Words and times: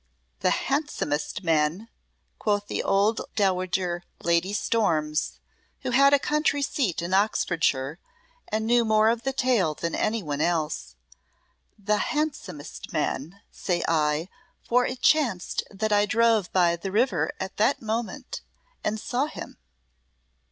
"The 0.39 0.49
handsomest 0.65 1.43
man," 1.43 1.87
quoth 2.39 2.65
the 2.65 2.81
old 2.81 3.21
Dowager 3.35 4.01
Lady 4.23 4.51
Storms, 4.51 5.37
who 5.81 5.91
had 5.91 6.11
a 6.11 6.17
country 6.17 6.63
seat 6.63 7.03
in 7.03 7.13
Oxfordshire 7.13 7.99
and 8.47 8.65
knew 8.65 8.83
more 8.83 9.09
of 9.09 9.21
the 9.21 9.31
tale 9.31 9.75
than 9.75 9.93
any 9.93 10.23
one 10.23 10.41
else. 10.41 10.95
"The 11.77 11.97
handsomest 11.97 12.91
man, 12.91 13.41
say 13.51 13.83
I, 13.87 14.27
for 14.67 14.87
it 14.87 15.03
chanced 15.03 15.61
that 15.69 15.91
I 15.93 16.07
drove 16.07 16.51
by 16.51 16.75
the 16.77 16.91
river 16.91 17.31
at 17.39 17.57
that 17.57 17.79
moment 17.79 18.41
and 18.83 18.99
saw 18.99 19.27
him." 19.27 19.59